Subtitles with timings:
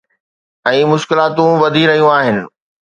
[0.71, 2.37] ۽ مشڪلاتون وڌي رهيون آهن.